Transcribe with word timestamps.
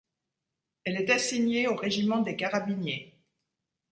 Elle 0.83 0.95
est 0.99 1.11
assignée 1.11 1.67
au 1.67 1.75
régiment 1.75 2.21
des 2.23 2.35
carabiniers. 2.35 3.13